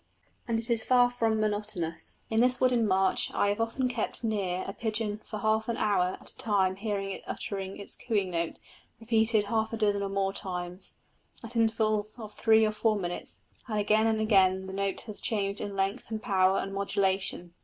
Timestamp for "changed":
15.21-15.61